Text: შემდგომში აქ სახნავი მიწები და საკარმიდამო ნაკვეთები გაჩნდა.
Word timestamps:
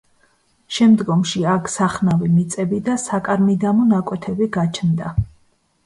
შემდგომში 0.77 1.41
აქ 1.57 1.69
სახნავი 1.75 2.31
მიწები 2.39 2.81
და 2.91 2.99
საკარმიდამო 3.05 3.89
ნაკვეთები 3.95 4.53
გაჩნდა. 4.61 5.19